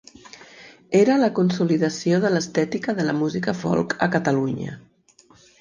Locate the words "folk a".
3.63-4.11